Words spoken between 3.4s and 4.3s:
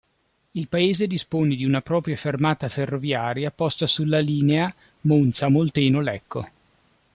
posta sulla